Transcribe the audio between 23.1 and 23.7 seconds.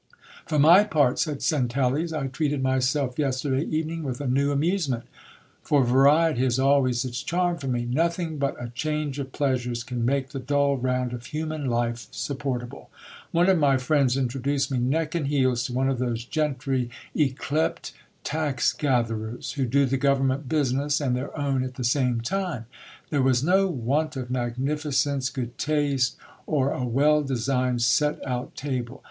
There was no